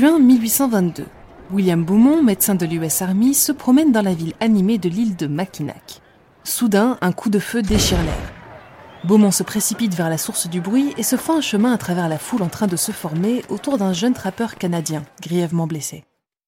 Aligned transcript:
juin 0.00 0.18
1822. 0.18 1.04
William 1.50 1.84
Beaumont, 1.84 2.22
médecin 2.22 2.54
de 2.54 2.64
l'US 2.64 3.02
Army, 3.02 3.34
se 3.34 3.52
promène 3.52 3.92
dans 3.92 4.00
la 4.00 4.14
ville 4.14 4.32
animée 4.40 4.78
de 4.78 4.88
l'île 4.88 5.14
de 5.14 5.26
Mackinac. 5.26 6.00
Soudain, 6.42 6.96
un 7.02 7.12
coup 7.12 7.28
de 7.28 7.38
feu 7.38 7.60
déchire 7.60 8.02
l'air. 8.02 8.32
Beaumont 9.04 9.30
se 9.30 9.42
précipite 9.42 9.94
vers 9.94 10.08
la 10.08 10.16
source 10.16 10.48
du 10.48 10.62
bruit 10.62 10.94
et 10.96 11.02
se 11.02 11.16
fait 11.16 11.32
un 11.32 11.42
chemin 11.42 11.74
à 11.74 11.76
travers 11.76 12.08
la 12.08 12.16
foule 12.16 12.42
en 12.42 12.48
train 12.48 12.66
de 12.66 12.76
se 12.76 12.92
former 12.92 13.42
autour 13.50 13.76
d'un 13.76 13.92
jeune 13.92 14.14
trappeur 14.14 14.54
canadien, 14.54 15.02
grièvement 15.20 15.66
blessé. 15.66 16.04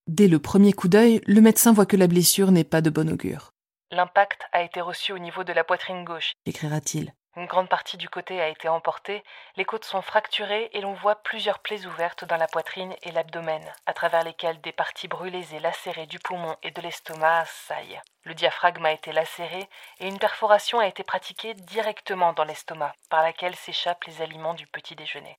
Dès 0.06 0.28
le 0.28 0.38
premier 0.38 0.72
coup 0.72 0.88
d'œil, 0.88 1.20
le 1.26 1.42
médecin 1.42 1.74
voit 1.74 1.84
que 1.84 1.98
la 1.98 2.06
blessure 2.06 2.52
n'est 2.52 2.64
pas 2.64 2.80
de 2.80 2.88
bon 2.88 3.10
augure. 3.10 3.52
L'impact 3.90 4.40
a 4.52 4.62
été 4.62 4.80
reçu 4.80 5.12
au 5.12 5.18
niveau 5.18 5.44
de 5.44 5.52
la 5.52 5.62
poitrine 5.62 6.04
gauche, 6.04 6.32
écrira-t-il. 6.46 7.12
Une 7.34 7.46
grande 7.46 7.70
partie 7.70 7.96
du 7.96 8.10
côté 8.10 8.42
a 8.42 8.48
été 8.48 8.68
emportée, 8.68 9.24
les 9.56 9.64
côtes 9.64 9.86
sont 9.86 10.02
fracturées 10.02 10.68
et 10.74 10.82
l'on 10.82 10.92
voit 10.92 11.14
plusieurs 11.14 11.60
plaies 11.60 11.86
ouvertes 11.86 12.26
dans 12.26 12.36
la 12.36 12.46
poitrine 12.46 12.94
et 13.02 13.10
l'abdomen, 13.10 13.62
à 13.86 13.94
travers 13.94 14.22
lesquelles 14.22 14.60
des 14.60 14.72
parties 14.72 15.08
brûlées 15.08 15.54
et 15.54 15.58
lacérées 15.58 16.06
du 16.06 16.18
poumon 16.18 16.54
et 16.62 16.70
de 16.70 16.82
l'estomac 16.82 17.46
saillent. 17.66 18.00
Le 18.24 18.34
diaphragme 18.34 18.84
a 18.84 18.92
été 18.92 19.12
lacéré 19.12 19.66
et 20.00 20.08
une 20.08 20.18
perforation 20.18 20.78
a 20.78 20.86
été 20.86 21.04
pratiquée 21.04 21.54
directement 21.54 22.34
dans 22.34 22.44
l'estomac, 22.44 22.92
par 23.08 23.22
laquelle 23.22 23.54
s'échappent 23.56 24.04
les 24.04 24.20
aliments 24.20 24.54
du 24.54 24.66
petit 24.66 24.94
déjeuner. 24.94 25.38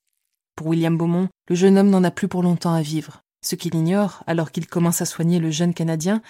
Pour 0.56 0.68
William 0.68 0.98
Beaumont, 0.98 1.30
le 1.48 1.56
jeune 1.56 1.78
homme 1.78 1.92
n'en 1.92 2.04
a 2.04 2.12
plus 2.12 2.28
pour 2.28 2.42
longtemps 2.42 2.74
à 2.74 2.82
vivre. 2.82 3.22
Ce 3.42 3.54
qu'il 3.54 3.76
ignore, 3.76 4.24
alors 4.26 4.52
qu'il 4.52 4.66
commence 4.66 5.02
à 5.02 5.06
soigner 5.06 5.38
le 5.38 5.52
jeune 5.52 5.76
Canadien, 5.76 6.24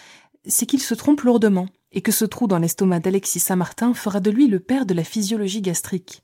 c'est 0.46 0.66
qu'il 0.66 0.82
se 0.82 0.94
trompe 0.94 1.22
lourdement 1.22 1.68
et 1.94 2.02
que 2.02 2.12
ce 2.12 2.26
trou 2.26 2.48
dans 2.48 2.58
l'estomac 2.58 3.00
d'Alexis 3.00 3.40
Saint-Martin 3.40 3.94
fera 3.94 4.20
de 4.20 4.32
lui 4.32 4.48
le 4.48 4.60
père 4.60 4.86
de 4.86 4.94
la 4.94 5.04
physiologie 5.04 5.62
gastrique. 5.62 6.24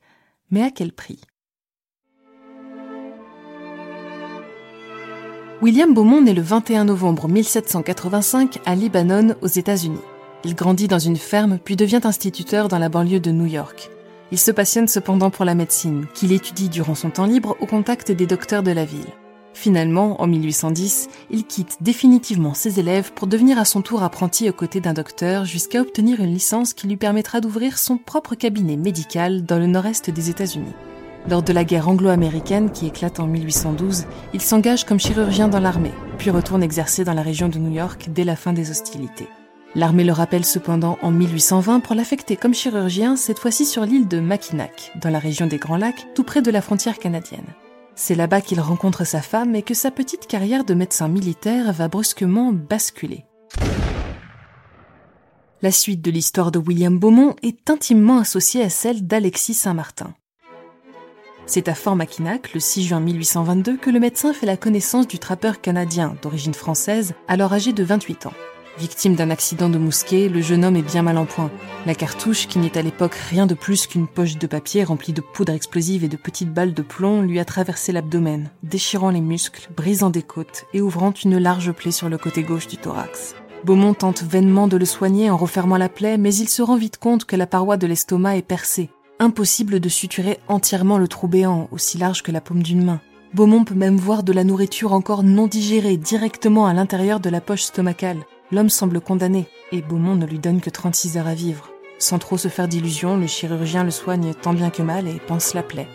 Mais 0.52 0.64
à 0.64 0.72
quel 0.72 0.92
prix? 0.92 1.22
William 5.62 5.94
Beaumont 5.94 6.22
naît 6.22 6.34
le 6.34 6.42
21 6.42 6.86
novembre 6.86 7.28
1785 7.28 8.60
à 8.66 8.76
Libanon, 8.76 9.36
aux 9.42 9.48
États-Unis. 9.48 10.00
Il 10.46 10.56
grandit 10.56 10.88
dans 10.88 11.00
une 11.00 11.18
ferme 11.18 11.60
puis 11.64 11.76
devient 11.76 12.00
instituteur 12.04 12.70
dans 12.70 12.80
la 12.80 12.88
banlieue 12.88 13.20
de 13.20 13.32
New 13.32 13.46
York. 13.46 13.90
Il 14.32 14.40
se 14.40 14.52
passionne 14.52 14.88
cependant 14.88 15.32
pour 15.32 15.44
la 15.44 15.56
médecine, 15.56 16.06
qu'il 16.14 16.32
étudie 16.32 16.70
durant 16.70 16.96
son 16.96 17.10
temps 17.10 17.26
libre 17.26 17.58
au 17.60 17.66
contact 17.66 18.12
des 18.12 18.26
docteurs 18.26 18.64
de 18.64 18.72
la 18.72 18.86
ville. 18.86 19.08
Finalement, 19.60 20.22
en 20.22 20.28
1810, 20.28 21.10
il 21.32 21.44
quitte 21.44 21.80
définitivement 21.82 22.54
ses 22.54 22.80
élèves 22.80 23.12
pour 23.12 23.28
devenir 23.28 23.60
à 23.60 23.66
son 23.66 23.82
tour 23.82 24.04
apprenti 24.04 24.50
aux 24.50 24.54
côtés 24.54 24.80
d'un 24.80 24.94
docteur 24.94 25.44
jusqu'à 25.44 25.82
obtenir 25.82 26.22
une 26.22 26.34
licence 26.34 26.74
qui 26.74 26.88
lui 26.88 26.96
permettra 26.96 27.42
d'ouvrir 27.42 27.78
son 27.78 27.98
propre 27.98 28.36
cabinet 28.36 28.78
médical 28.78 29.44
dans 29.44 29.60
le 29.60 29.68
nord-est 29.68 30.12
des 30.12 30.30
États-Unis. 30.30 30.72
Lors 31.30 31.44
de 31.44 31.52
la 31.52 31.66
guerre 31.66 31.90
anglo-américaine 31.90 32.72
qui 32.72 32.88
éclate 32.88 33.20
en 33.20 33.28
1812, 33.28 34.06
il 34.34 34.40
s'engage 34.40 34.86
comme 34.86 34.98
chirurgien 34.98 35.50
dans 35.50 35.60
l'armée, 35.60 35.92
puis 36.18 36.30
retourne 36.30 36.64
exercer 36.64 37.04
dans 37.04 37.14
la 37.14 37.22
région 37.22 37.50
de 37.50 37.60
New 37.60 37.74
York 37.74 38.08
dès 38.16 38.24
la 38.24 38.38
fin 38.38 38.54
des 38.54 38.72
hostilités. 38.72 39.28
L'armée 39.76 40.06
le 40.06 40.14
rappelle 40.14 40.46
cependant 40.46 40.98
en 41.02 41.12
1820 41.12 41.82
pour 41.82 41.96
l'affecter 41.96 42.38
comme 42.38 42.54
chirurgien, 42.54 43.18
cette 43.18 43.40
fois-ci 43.40 43.66
sur 43.66 43.84
l'île 43.84 44.08
de 44.08 44.22
Mackinac, 44.22 44.94
dans 45.02 45.10
la 45.10 45.20
région 45.20 45.48
des 45.48 45.58
Grands 45.58 45.76
Lacs, 45.76 46.08
tout 46.16 46.24
près 46.24 46.42
de 46.42 46.50
la 46.50 46.62
frontière 46.62 46.98
canadienne. 46.98 47.44
C'est 48.02 48.16
là-bas 48.16 48.40
qu'il 48.40 48.62
rencontre 48.62 49.06
sa 49.06 49.22
femme 49.22 49.56
et 49.56 49.62
que 49.62 49.74
sa 49.74 49.92
petite 49.92 50.26
carrière 50.26 50.64
de 50.64 50.74
médecin 50.74 51.10
militaire 51.10 51.74
va 51.74 51.90
brusquement 51.90 52.54
basculer. 52.54 53.26
La 55.62 55.72
suite 55.72 56.02
de 56.02 56.10
l'histoire 56.10 56.52
de 56.52 56.60
William 56.60 56.98
Beaumont 56.98 57.36
est 57.44 57.70
intimement 57.70 58.20
associée 58.20 58.64
à 58.64 58.70
celle 58.70 59.06
d'Alexis 59.06 59.54
Saint-Martin. 59.54 60.14
C'est 61.46 61.68
à 61.68 61.76
Fort 61.76 61.98
Mackinac, 61.98 62.54
le 62.54 62.62
6 62.62 62.84
juin 62.84 63.02
1822, 63.02 63.76
que 63.76 63.90
le 63.90 64.00
médecin 64.00 64.32
fait 64.32 64.46
la 64.46 64.56
connaissance 64.56 65.06
du 65.06 65.20
trappeur 65.20 65.60
canadien, 65.60 66.16
d'origine 66.22 66.54
française, 66.54 67.16
alors 67.28 67.52
âgé 67.52 67.74
de 67.74 67.84
28 67.84 68.28
ans. 68.28 68.34
Victime 68.80 69.16
d'un 69.16 69.30
accident 69.30 69.68
de 69.68 69.78
mousquet, 69.78 70.30
le 70.30 70.40
jeune 70.40 70.64
homme 70.64 70.78
est 70.78 70.82
bien 70.82 71.02
mal 71.02 71.18
en 71.18 71.26
point. 71.26 71.52
La 71.86 71.96
cartouche, 71.96 72.48
qui 72.48 72.60
n'est 72.60 72.78
à 72.78 72.82
l'époque 72.82 73.16
rien 73.16 73.46
de 73.46 73.54
plus 73.54 73.88
qu'une 73.88 74.08
poche 74.08 74.38
de 74.38 74.48
papier 74.48 74.86
remplie 74.86 75.12
de 75.12 75.20
poudre 75.20 75.52
explosive 75.52 76.06
et 76.06 76.08
de 76.08 76.16
petites 76.16 76.54
balles 76.54 76.74
de 76.74 76.82
plomb, 76.82 77.22
lui 77.22 77.40
a 77.40 77.46
traversé 77.46 77.92
l'abdomen, 77.92 78.50
déchirant 78.64 79.10
les 79.10 79.20
muscles, 79.20 79.68
brisant 79.76 80.10
des 80.10 80.22
côtes 80.22 80.64
et 80.74 80.80
ouvrant 80.80 81.12
une 81.26 81.38
large 81.38 81.74
plaie 81.74 81.92
sur 81.92 82.08
le 82.08 82.18
côté 82.18 82.42
gauche 82.44 82.68
du 82.68 82.78
thorax. 82.78 83.36
Beaumont 83.66 83.94
tente 83.94 84.24
vainement 84.24 84.70
de 84.70 84.78
le 84.78 84.86
soigner 84.86 85.30
en 85.30 85.36
refermant 85.36 85.78
la 85.78 85.90
plaie, 85.90 86.18
mais 86.18 86.34
il 86.34 86.48
se 86.48 86.62
rend 86.62 86.78
vite 86.78 87.00
compte 87.00 87.26
que 87.26 87.36
la 87.36 87.48
paroi 87.48 87.76
de 87.76 87.86
l'estomac 87.86 88.38
est 88.38 88.42
percée. 88.42 88.90
Impossible 89.20 89.82
de 89.82 89.90
suturer 89.90 90.40
entièrement 90.48 90.98
le 90.98 91.10
trou 91.10 91.28
béant, 91.28 91.68
aussi 91.74 91.98
large 91.98 92.24
que 92.24 92.32
la 92.32 92.40
paume 92.40 92.64
d'une 92.64 92.86
main. 92.86 93.02
Beaumont 93.34 93.66
peut 93.66 93.76
même 93.76 93.98
voir 93.98 94.24
de 94.24 94.32
la 94.32 94.46
nourriture 94.46 94.94
encore 94.94 95.24
non 95.24 95.48
digérée 95.48 95.98
directement 95.98 96.66
à 96.66 96.74
l'intérieur 96.74 97.20
de 97.20 97.30
la 97.30 97.42
poche 97.42 97.64
stomacale. 97.64 98.24
L'homme 98.52 98.70
semble 98.70 99.00
condamné, 99.00 99.48
et 99.72 99.82
Beaumont 99.82 100.16
ne 100.16 100.26
lui 100.26 100.40
donne 100.40 100.60
que 100.60 100.72
36 100.72 101.18
heures 101.18 101.28
à 101.28 101.36
vivre. 101.36 101.70
Sans 102.00 102.18
trop 102.18 102.38
se 102.38 102.48
faire 102.48 102.68
d'illusions, 102.68 103.18
le 103.18 103.28
chirurgien 103.28 103.84
le 103.84 103.92
soigne 103.92 104.34
tant 104.34 104.54
bien 104.54 104.72
que 104.72 104.82
mal 104.82 105.08
et 105.08 105.20
pense 105.28 105.54
la 105.54 105.62
plaie. 105.62 105.88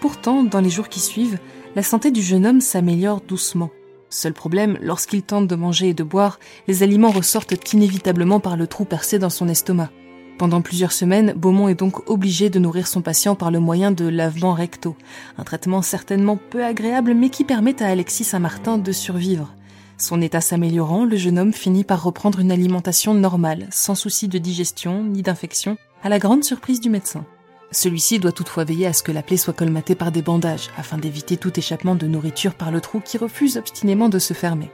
Pourtant, 0.00 0.44
dans 0.44 0.60
les 0.60 0.70
jours 0.70 0.88
qui 0.88 1.00
suivent, 1.00 1.38
la 1.74 1.82
santé 1.82 2.12
du 2.12 2.22
jeune 2.22 2.46
homme 2.46 2.60
s'améliore 2.60 3.22
doucement. 3.22 3.70
Seul 4.08 4.34
problème, 4.34 4.78
lorsqu'il 4.80 5.22
tente 5.22 5.48
de 5.48 5.56
manger 5.56 5.88
et 5.88 5.94
de 5.94 6.04
boire, 6.04 6.38
les 6.68 6.84
aliments 6.84 7.10
ressortent 7.10 7.72
inévitablement 7.72 8.38
par 8.38 8.56
le 8.56 8.68
trou 8.68 8.84
percé 8.84 9.18
dans 9.18 9.30
son 9.30 9.48
estomac. 9.48 9.90
Pendant 10.38 10.60
plusieurs 10.60 10.92
semaines, 10.92 11.32
Beaumont 11.32 11.68
est 11.68 11.74
donc 11.74 12.08
obligé 12.08 12.50
de 12.50 12.58
nourrir 12.60 12.86
son 12.86 13.00
patient 13.00 13.34
par 13.34 13.50
le 13.50 13.58
moyen 13.58 13.90
de 13.90 14.06
lavements 14.06 14.52
recto, 14.52 14.94
un 15.38 15.44
traitement 15.44 15.82
certainement 15.82 16.38
peu 16.50 16.62
agréable 16.62 17.14
mais 17.14 17.30
qui 17.30 17.42
permet 17.42 17.82
à 17.82 17.88
Alexis 17.88 18.24
Saint-Martin 18.24 18.78
de 18.78 18.92
survivre. 18.92 19.55
Son 19.98 20.20
état 20.20 20.42
s'améliorant, 20.42 21.06
le 21.06 21.16
jeune 21.16 21.38
homme 21.38 21.54
finit 21.54 21.84
par 21.84 22.02
reprendre 22.02 22.38
une 22.38 22.52
alimentation 22.52 23.14
normale, 23.14 23.66
sans 23.70 23.94
souci 23.94 24.28
de 24.28 24.36
digestion 24.36 25.02
ni 25.02 25.22
d'infection, 25.22 25.78
à 26.02 26.10
la 26.10 26.18
grande 26.18 26.44
surprise 26.44 26.80
du 26.80 26.90
médecin. 26.90 27.24
Celui-ci 27.70 28.18
doit 28.18 28.32
toutefois 28.32 28.64
veiller 28.64 28.86
à 28.86 28.92
ce 28.92 29.02
que 29.02 29.10
la 29.10 29.22
plaie 29.22 29.38
soit 29.38 29.54
colmatée 29.54 29.94
par 29.94 30.12
des 30.12 30.20
bandages, 30.20 30.68
afin 30.76 30.98
d'éviter 30.98 31.38
tout 31.38 31.58
échappement 31.58 31.94
de 31.94 32.06
nourriture 32.06 32.54
par 32.54 32.70
le 32.70 32.82
trou 32.82 33.00
qui 33.00 33.16
refuse 33.16 33.56
obstinément 33.56 34.10
de 34.10 34.18
se 34.18 34.34
fermer. 34.34 34.70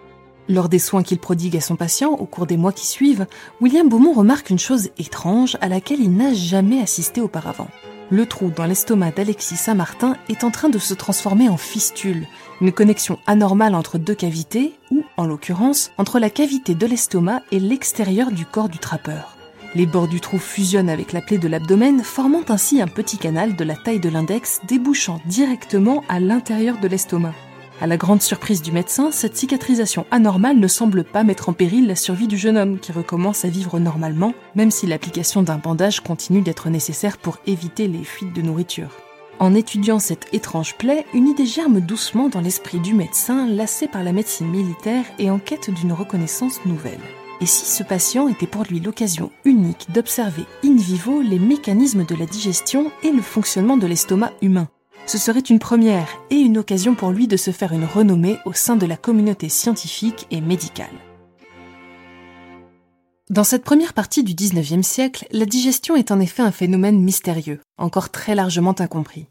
Lors 0.48 0.68
des 0.68 0.80
soins 0.80 1.04
qu'il 1.04 1.20
prodigue 1.20 1.56
à 1.56 1.60
son 1.60 1.76
patient 1.76 2.10
au 2.10 2.26
cours 2.26 2.46
des 2.46 2.56
mois 2.56 2.72
qui 2.72 2.88
suivent, 2.88 3.26
William 3.60 3.88
Beaumont 3.88 4.12
remarque 4.12 4.50
une 4.50 4.58
chose 4.58 4.90
étrange 4.98 5.56
à 5.60 5.68
laquelle 5.68 6.00
il 6.00 6.16
n'a 6.16 6.34
jamais 6.34 6.82
assisté 6.82 7.20
auparavant 7.20 7.68
le 8.12 8.26
trou 8.26 8.50
dans 8.54 8.66
l'estomac 8.66 9.12
d'Alexis 9.12 9.56
Saint-Martin 9.56 10.16
est 10.28 10.44
en 10.44 10.50
train 10.50 10.68
de 10.68 10.78
se 10.78 10.92
transformer 10.92 11.48
en 11.48 11.56
fistule, 11.56 12.26
une 12.60 12.70
connexion 12.70 13.18
anormale 13.26 13.74
entre 13.74 13.96
deux 13.96 14.14
cavités, 14.14 14.74
en 15.22 15.26
l'occurrence, 15.26 15.92
entre 15.96 16.18
la 16.18 16.30
cavité 16.30 16.74
de 16.74 16.86
l'estomac 16.86 17.42
et 17.50 17.60
l'extérieur 17.60 18.30
du 18.30 18.44
corps 18.44 18.68
du 18.68 18.78
trappeur. 18.78 19.36
Les 19.74 19.86
bords 19.86 20.08
du 20.08 20.20
trou 20.20 20.38
fusionnent 20.38 20.90
avec 20.90 21.12
la 21.12 21.22
plaie 21.22 21.38
de 21.38 21.48
l'abdomen, 21.48 22.02
formant 22.02 22.42
ainsi 22.48 22.82
un 22.82 22.88
petit 22.88 23.16
canal 23.16 23.56
de 23.56 23.64
la 23.64 23.74
taille 23.74 24.00
de 24.00 24.10
l'index 24.10 24.60
débouchant 24.68 25.20
directement 25.24 26.04
à 26.08 26.20
l'intérieur 26.20 26.78
de 26.78 26.88
l'estomac. 26.88 27.34
À 27.80 27.86
la 27.86 27.96
grande 27.96 28.20
surprise 28.20 28.62
du 28.62 28.70
médecin, 28.70 29.10
cette 29.10 29.36
cicatrisation 29.36 30.06
anormale 30.10 30.58
ne 30.58 30.68
semble 30.68 31.04
pas 31.04 31.24
mettre 31.24 31.48
en 31.48 31.52
péril 31.52 31.86
la 31.86 31.96
survie 31.96 32.28
du 32.28 32.36
jeune 32.36 32.58
homme 32.58 32.78
qui 32.78 32.92
recommence 32.92 33.44
à 33.44 33.48
vivre 33.48 33.80
normalement, 33.80 34.34
même 34.54 34.70
si 34.70 34.86
l'application 34.86 35.42
d'un 35.42 35.56
bandage 35.56 36.00
continue 36.00 36.42
d'être 36.42 36.68
nécessaire 36.68 37.16
pour 37.16 37.38
éviter 37.46 37.88
les 37.88 38.04
fuites 38.04 38.34
de 38.34 38.42
nourriture. 38.42 38.90
En 39.38 39.54
étudiant 39.54 39.98
cette 39.98 40.32
étrange 40.32 40.76
plaie, 40.76 41.04
une 41.14 41.28
idée 41.28 41.46
germe 41.46 41.80
doucement 41.80 42.28
dans 42.28 42.40
l'esprit 42.40 42.78
du 42.78 42.94
médecin, 42.94 43.46
lassé 43.46 43.88
par 43.88 44.04
la 44.04 44.12
médecine 44.12 44.48
militaire 44.48 45.04
et 45.18 45.30
en 45.30 45.38
quête 45.38 45.70
d'une 45.70 45.92
reconnaissance 45.92 46.64
nouvelle. 46.64 47.00
Et 47.40 47.46
si 47.46 47.64
ce 47.64 47.82
patient 47.82 48.28
était 48.28 48.46
pour 48.46 48.62
lui 48.62 48.78
l'occasion 48.78 49.32
unique 49.44 49.90
d'observer 49.90 50.44
in 50.64 50.76
vivo 50.76 51.22
les 51.22 51.40
mécanismes 51.40 52.04
de 52.04 52.14
la 52.14 52.26
digestion 52.26 52.92
et 53.02 53.10
le 53.10 53.22
fonctionnement 53.22 53.76
de 53.76 53.88
l'estomac 53.88 54.32
humain? 54.42 54.68
Ce 55.06 55.18
serait 55.18 55.40
une 55.40 55.58
première 55.58 56.08
et 56.30 56.36
une 56.36 56.58
occasion 56.58 56.94
pour 56.94 57.10
lui 57.10 57.26
de 57.26 57.36
se 57.36 57.50
faire 57.50 57.72
une 57.72 57.84
renommée 57.84 58.38
au 58.46 58.52
sein 58.52 58.76
de 58.76 58.86
la 58.86 58.96
communauté 58.96 59.48
scientifique 59.48 60.28
et 60.30 60.40
médicale. 60.40 60.86
Dans 63.32 63.44
cette 63.44 63.64
première 63.64 63.94
partie 63.94 64.24
du 64.24 64.34
XIXe 64.34 64.86
siècle, 64.86 65.26
la 65.30 65.46
digestion 65.46 65.96
est 65.96 66.10
en 66.10 66.20
effet 66.20 66.42
un 66.42 66.50
phénomène 66.50 67.00
mystérieux, 67.00 67.60
encore 67.78 68.10
très 68.10 68.34
largement 68.34 68.78
incompris. 68.78 69.26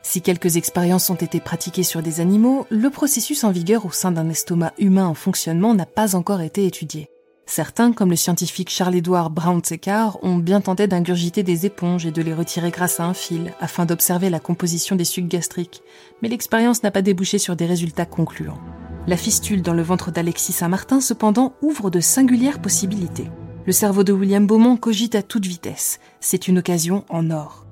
Si 0.00 0.22
quelques 0.22 0.56
expériences 0.56 1.10
ont 1.10 1.14
été 1.16 1.40
pratiquées 1.40 1.82
sur 1.82 2.00
des 2.00 2.20
animaux, 2.20 2.66
le 2.70 2.88
processus 2.88 3.44
en 3.44 3.50
vigueur 3.50 3.84
au 3.84 3.90
sein 3.90 4.12
d'un 4.12 4.30
estomac 4.30 4.72
humain 4.78 5.08
en 5.08 5.12
fonctionnement 5.12 5.74
n'a 5.74 5.84
pas 5.84 6.16
encore 6.16 6.40
été 6.40 6.64
étudié. 6.64 7.08
Certains, 7.44 7.92
comme 7.92 8.08
le 8.08 8.16
scientifique 8.16 8.70
Charles-Édouard 8.70 9.28
Brown-Séquard, 9.28 10.24
ont 10.24 10.38
bien 10.38 10.62
tenté 10.62 10.86
d'ingurgiter 10.86 11.42
des 11.42 11.66
éponges 11.66 12.06
et 12.06 12.12
de 12.12 12.22
les 12.22 12.32
retirer 12.32 12.70
grâce 12.70 12.98
à 12.98 13.04
un 13.04 13.12
fil, 13.12 13.52
afin 13.60 13.84
d'observer 13.84 14.30
la 14.30 14.40
composition 14.40 14.96
des 14.96 15.04
sucs 15.04 15.28
gastriques, 15.28 15.82
mais 16.22 16.30
l'expérience 16.30 16.82
n'a 16.82 16.90
pas 16.90 17.02
débouché 17.02 17.36
sur 17.36 17.56
des 17.56 17.66
résultats 17.66 18.06
concluants. 18.06 18.58
La 19.08 19.16
fistule 19.16 19.62
dans 19.62 19.72
le 19.72 19.80
ventre 19.80 20.10
d'Alexis 20.10 20.52
Saint-Martin, 20.52 21.00
cependant, 21.00 21.54
ouvre 21.62 21.88
de 21.88 21.98
singulières 21.98 22.60
possibilités. 22.60 23.30
Le 23.64 23.72
cerveau 23.72 24.04
de 24.04 24.12
William 24.12 24.46
Beaumont 24.46 24.76
cogite 24.76 25.14
à 25.14 25.22
toute 25.22 25.46
vitesse. 25.46 25.98
C'est 26.20 26.46
une 26.46 26.58
occasion 26.58 27.06
en 27.08 27.30
or. 27.30 27.64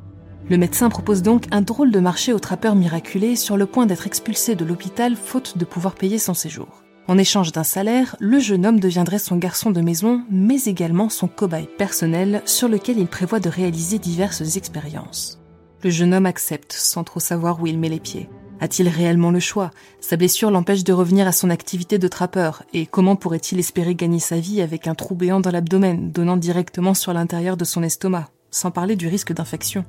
Le 0.49 0.57
médecin 0.57 0.89
propose 0.89 1.21
donc 1.21 1.45
un 1.51 1.61
drôle 1.61 1.91
de 1.91 2.01
marché 2.01 2.33
au 2.33 2.39
trappeur 2.39 2.75
miraculé 2.75 3.37
sur 3.37 3.59
le 3.59 3.67
point 3.67 3.85
d'être 3.85 4.07
expulsé 4.07 4.55
de 4.55 4.65
l'hôpital 4.65 5.15
faute 5.15 5.59
de 5.59 5.67
pouvoir 5.67 5.95
payer 5.95 6.17
son 6.17 6.33
séjour. 6.33 6.83
En 7.07 7.19
échange 7.19 7.53
d'un 7.53 7.65
salaire, 7.65 8.17
le 8.19 8.39
jeune 8.39 8.65
homme 8.65 8.81
deviendrait 8.81 9.19
son 9.19 9.37
garçon 9.37 9.71
de 9.71 9.83
maison, 9.83 10.23
mais 10.31 10.65
également 10.65 11.11
son 11.11 11.29
cobaye 11.29 11.69
personnel 11.77 12.41
sur 12.47 12.69
lequel 12.69 12.99
il 12.99 13.09
prévoit 13.09 13.41
de 13.41 13.51
réaliser 13.51 13.99
diverses 13.99 14.57
expériences. 14.57 15.39
Le 15.85 15.91
jeune 15.91 16.15
homme 16.15 16.25
accepte 16.25 16.73
sans 16.73 17.05
trop 17.05 17.21
savoir 17.21 17.61
où 17.61 17.67
il 17.67 17.79
met 17.79 17.91
les 17.91 18.01
pieds. 18.01 18.31
A-t-il 18.59 18.89
réellement 18.89 19.31
le 19.31 19.41
choix? 19.41 19.71
Sa 20.01 20.17
blessure 20.17 20.51
l'empêche 20.51 20.83
de 20.83 20.93
revenir 20.93 21.27
à 21.27 21.33
son 21.33 21.51
activité 21.51 21.99
de 21.99 22.09
trappeur, 22.09 22.63
et 22.73 22.87
comment 22.87 23.17
pourrait-il 23.17 23.59
espérer 23.59 23.95
gagner 23.95 24.19
sa 24.19 24.41
vie 24.41 24.63
avec 24.63 24.87
un 24.87 24.95
trou 24.95 25.15
béant 25.15 25.41
dans 25.41 25.51
l'abdomen, 25.51 26.11
donnant 26.11 26.39
directement 26.39 26.95
sur 26.95 27.13
l'intérieur 27.13 27.57
de 27.57 27.65
son 27.65 27.83
estomac, 27.83 28.31
sans 28.51 28.71
parler 28.71 28.97
du 28.97 29.09
risque 29.09 29.35
d'infection? 29.35 29.85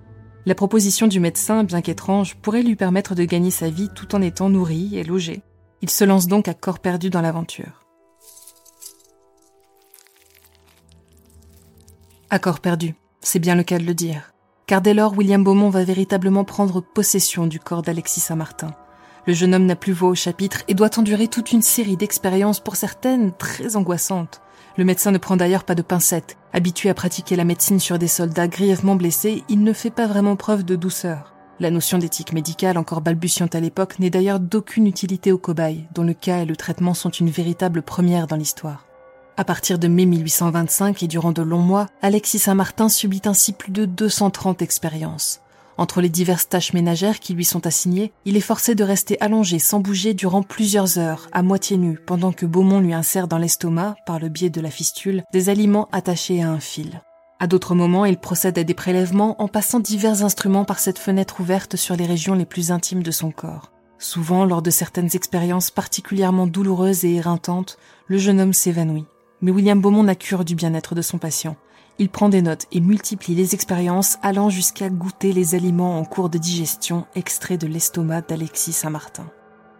La 0.45 0.55
proposition 0.55 1.07
du 1.07 1.19
médecin, 1.19 1.63
bien 1.63 1.81
qu'étrange, 1.81 2.35
pourrait 2.35 2.63
lui 2.63 2.75
permettre 2.75 3.15
de 3.15 3.23
gagner 3.23 3.51
sa 3.51 3.69
vie 3.69 3.89
tout 3.95 4.15
en 4.15 4.21
étant 4.21 4.49
nourri 4.49 4.97
et 4.97 5.03
logé. 5.03 5.41
Il 5.81 5.89
se 5.89 6.03
lance 6.03 6.27
donc 6.27 6.47
à 6.47 6.53
corps 6.53 6.79
perdu 6.79 7.09
dans 7.09 7.21
l'aventure. 7.21 7.85
À 12.29 12.39
corps 12.39 12.59
perdu, 12.59 12.95
c'est 13.21 13.39
bien 13.39 13.55
le 13.55 13.63
cas 13.63 13.79
de 13.79 13.85
le 13.85 13.93
dire. 13.93 14.33
Car 14.67 14.81
dès 14.81 14.93
lors, 14.93 15.17
William 15.17 15.45
Beaumont 15.45 15.69
va 15.69 15.85
véritablement 15.85 16.43
prendre 16.43 16.81
possession 16.81 17.47
du 17.47 17.57
corps 17.57 17.83
d'Alexis 17.83 18.19
Saint-Martin. 18.19 18.71
Le 19.25 19.33
jeune 19.33 19.55
homme 19.55 19.65
n'a 19.65 19.77
plus 19.77 19.93
voix 19.93 20.09
au 20.09 20.15
chapitre 20.15 20.63
et 20.67 20.73
doit 20.73 20.99
endurer 20.99 21.29
toute 21.29 21.53
une 21.53 21.61
série 21.61 21.95
d'expériences, 21.95 22.59
pour 22.59 22.75
certaines 22.75 23.31
très 23.31 23.77
angoissantes. 23.77 24.41
Le 24.77 24.83
médecin 24.83 25.11
ne 25.11 25.17
prend 25.19 25.37
d'ailleurs 25.37 25.63
pas 25.63 25.73
de 25.73 25.81
pincettes. 25.81 26.35
Habitué 26.51 26.89
à 26.89 26.93
pratiquer 26.93 27.37
la 27.37 27.45
médecine 27.45 27.79
sur 27.79 27.97
des 27.97 28.09
soldats 28.09 28.49
grièvement 28.49 28.95
blessés, 28.95 29.41
il 29.47 29.63
ne 29.63 29.71
fait 29.71 29.89
pas 29.89 30.05
vraiment 30.05 30.35
preuve 30.35 30.65
de 30.65 30.75
douceur. 30.75 31.33
La 31.61 31.71
notion 31.71 31.97
d'éthique 31.97 32.33
médicale, 32.33 32.77
encore 32.77 32.99
balbutiante 32.99 33.55
à 33.55 33.61
l'époque, 33.61 33.99
n'est 33.99 34.09
d'ailleurs 34.09 34.41
d'aucune 34.41 34.85
utilité 34.85 35.31
aux 35.31 35.37
cobayes, 35.37 35.87
dont 35.93 36.03
le 36.03 36.13
cas 36.13 36.39
et 36.39 36.45
le 36.45 36.57
traitement 36.57 36.93
sont 36.93 37.09
une 37.09 37.29
véritable 37.29 37.83
première 37.83 38.27
dans 38.27 38.35
l'histoire. 38.35 38.86
À 39.39 39.43
partir 39.43 39.77
de 39.77 39.87
mai 39.87 40.07
1825 40.07 41.03
et 41.03 41.07
durant 41.07 41.31
de 41.31 41.43
longs 41.43 41.59
mois, 41.59 41.85
Alexis 42.01 42.39
Saint-Martin 42.39 42.89
subit 42.89 43.21
ainsi 43.25 43.53
plus 43.53 43.71
de 43.71 43.85
230 43.85 44.63
expériences. 44.63 45.41
Entre 45.77 46.01
les 46.01 46.09
diverses 46.09 46.49
tâches 46.49 46.73
ménagères 46.73 47.19
qui 47.19 47.35
lui 47.35 47.45
sont 47.45 47.67
assignées, 47.67 48.11
il 48.25 48.35
est 48.35 48.41
forcé 48.41 48.73
de 48.73 48.83
rester 48.83 49.15
allongé 49.21 49.59
sans 49.59 49.79
bouger 49.79 50.15
durant 50.15 50.41
plusieurs 50.41 50.97
heures, 50.97 51.27
à 51.33 51.43
moitié 51.43 51.77
nu, 51.77 51.99
pendant 52.03 52.31
que 52.31 52.47
Beaumont 52.47 52.79
lui 52.79 52.95
insère 52.95 53.27
dans 53.27 53.37
l'estomac, 53.37 53.93
par 54.07 54.17
le 54.17 54.29
biais 54.29 54.49
de 54.49 54.59
la 54.59 54.71
fistule, 54.71 55.23
des 55.31 55.49
aliments 55.49 55.87
attachés 55.91 56.41
à 56.41 56.49
un 56.49 56.59
fil. 56.59 57.03
À 57.39 57.45
d'autres 57.45 57.75
moments, 57.75 58.05
il 58.05 58.17
procède 58.17 58.57
à 58.57 58.63
des 58.63 58.73
prélèvements 58.73 59.39
en 59.39 59.47
passant 59.47 59.79
divers 59.79 60.23
instruments 60.23 60.65
par 60.65 60.79
cette 60.79 60.97
fenêtre 60.97 61.41
ouverte 61.41 61.75
sur 61.75 61.95
les 61.95 62.07
régions 62.07 62.33
les 62.33 62.47
plus 62.47 62.71
intimes 62.71 63.03
de 63.03 63.11
son 63.11 63.29
corps. 63.29 63.71
Souvent, 63.99 64.45
lors 64.45 64.63
de 64.63 64.71
certaines 64.71 65.15
expériences 65.15 65.69
particulièrement 65.69 66.47
douloureuses 66.47 67.05
et 67.05 67.13
éreintantes, 67.13 67.77
le 68.07 68.17
jeune 68.17 68.41
homme 68.41 68.53
s'évanouit. 68.53 69.05
Mais 69.41 69.51
William 69.51 69.79
Beaumont 69.79 70.03
n'a 70.03 70.15
cure 70.15 70.45
du 70.45 70.55
bien-être 70.55 70.95
de 70.95 71.01
son 71.01 71.17
patient. 71.17 71.55
Il 71.99 72.09
prend 72.09 72.29
des 72.29 72.41
notes 72.41 72.65
et 72.71 72.79
multiplie 72.79 73.35
les 73.35 73.53
expériences 73.55 74.17
allant 74.21 74.49
jusqu'à 74.49 74.89
goûter 74.89 75.33
les 75.33 75.55
aliments 75.55 75.99
en 75.99 76.05
cours 76.05 76.29
de 76.29 76.37
digestion 76.37 77.05
extraits 77.15 77.59
de 77.59 77.67
l'estomac 77.67 78.21
d'Alexis 78.21 78.73
Saint-Martin. 78.73 79.25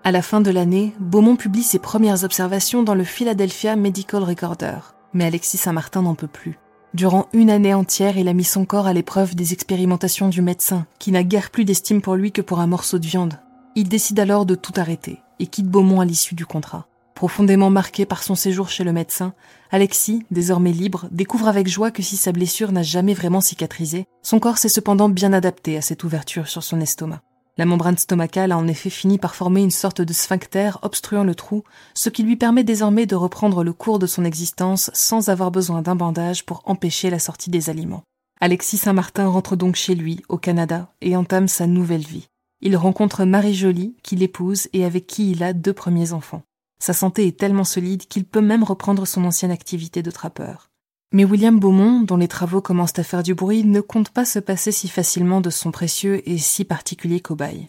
À 0.03 0.11
la 0.11 0.21
fin 0.21 0.41
de 0.41 0.51
l'année, 0.51 0.93
Beaumont 0.99 1.35
publie 1.35 1.63
ses 1.63 1.79
premières 1.79 2.23
observations 2.23 2.81
dans 2.81 2.95
le 2.95 3.03
Philadelphia 3.03 3.75
Medical 3.75 4.23
Recorder. 4.23 4.77
Mais 5.13 5.25
Alexis 5.25 5.57
Saint-Martin 5.57 6.03
n'en 6.03 6.15
peut 6.15 6.27
plus. 6.27 6.57
Durant 6.93 7.27
une 7.33 7.49
année 7.49 7.73
entière, 7.73 8.17
il 8.17 8.27
a 8.27 8.33
mis 8.33 8.43
son 8.43 8.65
corps 8.65 8.87
à 8.87 8.93
l'épreuve 8.93 9.35
des 9.35 9.53
expérimentations 9.53 10.29
du 10.29 10.41
médecin, 10.41 10.87
qui 10.97 11.11
n'a 11.11 11.23
guère 11.23 11.51
plus 11.51 11.65
d'estime 11.65 12.01
pour 12.01 12.15
lui 12.15 12.31
que 12.31 12.41
pour 12.41 12.59
un 12.59 12.67
morceau 12.67 12.97
de 12.97 13.05
viande. 13.05 13.39
Il 13.75 13.89
décide 13.89 14.19
alors 14.19 14.45
de 14.45 14.55
tout 14.55 14.73
arrêter 14.77 15.19
et 15.39 15.47
quitte 15.47 15.67
Beaumont 15.67 15.99
à 15.99 16.05
l'issue 16.05 16.33
du 16.35 16.45
contrat. 16.45 16.87
Profondément 17.17 17.71
marqué 17.71 18.05
par 18.05 18.21
son 18.21 18.35
séjour 18.35 18.69
chez 18.69 18.83
le 18.83 18.93
médecin, 18.93 19.33
Alexis, 19.71 20.23
désormais 20.29 20.71
libre, 20.71 21.07
découvre 21.09 21.47
avec 21.47 21.67
joie 21.67 21.89
que 21.89 22.03
si 22.03 22.15
sa 22.15 22.31
blessure 22.31 22.71
n'a 22.71 22.83
jamais 22.83 23.15
vraiment 23.15 23.41
cicatrisé, 23.41 24.05
son 24.21 24.39
corps 24.39 24.59
s'est 24.59 24.69
cependant 24.69 25.09
bien 25.09 25.33
adapté 25.33 25.77
à 25.77 25.81
cette 25.81 26.03
ouverture 26.03 26.47
sur 26.47 26.61
son 26.61 26.79
estomac. 26.79 27.23
La 27.57 27.65
membrane 27.65 27.97
stomacale 27.97 28.51
a 28.51 28.57
en 28.59 28.67
effet 28.67 28.91
fini 28.91 29.17
par 29.17 29.33
former 29.33 29.63
une 29.63 29.71
sorte 29.71 29.99
de 29.99 30.13
sphincter 30.13 30.69
obstruant 30.83 31.23
le 31.23 31.33
trou, 31.33 31.63
ce 31.95 32.09
qui 32.09 32.21
lui 32.21 32.35
permet 32.35 32.63
désormais 32.63 33.07
de 33.07 33.15
reprendre 33.15 33.63
le 33.63 33.73
cours 33.73 33.97
de 33.97 34.05
son 34.05 34.23
existence 34.23 34.91
sans 34.93 35.29
avoir 35.29 35.49
besoin 35.49 35.81
d'un 35.81 35.95
bandage 35.95 36.45
pour 36.45 36.61
empêcher 36.65 37.09
la 37.09 37.17
sortie 37.17 37.49
des 37.49 37.71
aliments. 37.71 38.03
Alexis 38.41 38.77
Saint-Martin 38.77 39.27
rentre 39.27 39.55
donc 39.55 39.75
chez 39.75 39.95
lui, 39.95 40.21
au 40.29 40.37
Canada, 40.37 40.93
et 41.01 41.15
entame 41.15 41.47
sa 41.47 41.65
nouvelle 41.65 42.05
vie. 42.05 42.27
Il 42.61 42.77
rencontre 42.77 43.25
Marie 43.25 43.55
Jolie, 43.55 43.95
qui 44.03 44.15
l'épouse 44.15 44.67
et 44.71 44.85
avec 44.85 45.07
qui 45.07 45.31
il 45.31 45.41
a 45.41 45.53
deux 45.53 45.73
premiers 45.73 46.13
enfants. 46.13 46.43
Sa 46.79 46.93
santé 46.93 47.27
est 47.27 47.37
tellement 47.37 47.63
solide 47.63 48.05
qu'il 48.07 48.25
peut 48.25 48.41
même 48.41 48.63
reprendre 48.63 49.05
son 49.05 49.25
ancienne 49.25 49.51
activité 49.51 50.03
de 50.03 50.11
trappeur. 50.11 50.69
Mais 51.13 51.23
William 51.23 51.57
Beaumont, 51.57 52.01
dont 52.01 52.17
les 52.17 52.27
travaux 52.27 52.61
commencent 52.61 52.99
à 52.99 53.03
faire 53.03 53.23
du 53.23 53.33
bruit, 53.33 53.63
ne 53.63 53.79
compte 53.79 54.09
pas 54.09 54.25
se 54.25 54.39
passer 54.39 54.71
si 54.71 54.89
facilement 54.89 55.41
de 55.41 55.49
son 55.49 55.71
précieux 55.71 56.27
et 56.29 56.37
si 56.37 56.65
particulier 56.65 57.21
cobaye. 57.21 57.67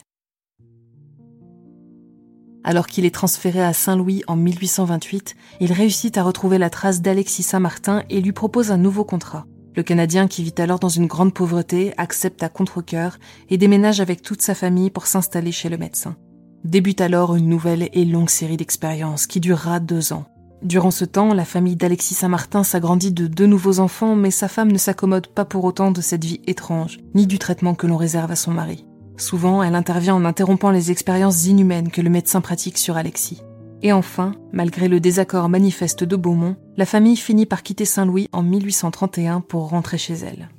Alors 2.65 2.87
qu'il 2.87 3.05
est 3.05 3.15
transféré 3.15 3.63
à 3.63 3.71
Saint-Louis 3.71 4.23
en 4.27 4.35
1828, 4.35 5.35
il 5.61 5.71
réussit 5.71 6.17
à 6.17 6.23
retrouver 6.23 6.57
la 6.57 6.69
trace 6.69 7.01
d'Alexis 7.01 7.43
Saint-Martin 7.43 8.03
et 8.09 8.21
lui 8.21 8.33
propose 8.33 8.71
un 8.71 8.77
nouveau 8.77 9.05
contrat. 9.05 9.45
Le 9.75 9.83
Canadien, 9.83 10.27
qui 10.27 10.43
vit 10.43 10.53
alors 10.57 10.79
dans 10.79 10.89
une 10.89 11.07
grande 11.07 11.33
pauvreté, 11.33 11.93
accepte 11.97 12.43
à 12.43 12.49
contre-cœur 12.49 13.17
et 13.49 13.57
déménage 13.57 14.01
avec 14.01 14.21
toute 14.21 14.41
sa 14.41 14.53
famille 14.53 14.89
pour 14.89 15.07
s'installer 15.07 15.53
chez 15.53 15.69
le 15.69 15.77
médecin. 15.77 16.17
Débute 16.65 16.99
alors 16.99 17.35
une 17.35 17.47
nouvelle 17.47 17.89
et 17.93 18.03
longue 18.03 18.29
série 18.29 18.57
d'expériences 18.57 19.27
qui 19.27 19.39
durera 19.39 19.79
deux 19.79 20.11
ans. 20.11 20.25
Durant 20.61 20.91
ce 20.91 21.05
temps, 21.05 21.33
la 21.33 21.45
famille 21.45 21.77
d'Alexis 21.77 22.15
Saint-Martin 22.15 22.63
s'agrandit 22.63 23.13
de 23.13 23.27
deux 23.27 23.45
nouveaux 23.45 23.79
enfants, 23.79 24.15
mais 24.15 24.29
sa 24.29 24.49
femme 24.49 24.71
ne 24.71 24.77
s'accommode 24.77 25.27
pas 25.27 25.45
pour 25.45 25.63
autant 25.63 25.91
de 25.91 26.01
cette 26.01 26.25
vie 26.25 26.41
étrange, 26.47 26.99
ni 27.15 27.27
du 27.27 27.39
traitement 27.39 27.75
que 27.75 27.87
l'on 27.87 27.95
réserve 27.95 28.31
à 28.31 28.35
son 28.35 28.51
mari. 28.51 28.85
Souvent, 29.15 29.63
elle 29.63 29.75
intervient 29.75 30.15
en 30.15 30.25
interrompant 30.25 30.71
les 30.71 30.91
expériences 30.91 31.45
inhumaines 31.45 31.91
que 31.91 32.01
le 32.01 32.09
médecin 32.09 32.41
pratique 32.41 32.77
sur 32.77 32.97
Alexis. 32.97 33.41
Et 33.81 33.93
enfin, 33.93 34.33
malgré 34.51 34.89
le 34.89 34.99
désaccord 34.99 35.47
manifeste 35.47 36.03
de 36.03 36.15
Beaumont, 36.17 36.57
la 36.75 36.85
famille 36.85 37.15
finit 37.15 37.45
par 37.45 37.63
quitter 37.63 37.85
Saint-Louis 37.85 38.27
en 38.33 38.43
1831 38.43 39.39
pour 39.39 39.69
rentrer 39.69 39.97
chez 39.97 40.15
elle. 40.15 40.49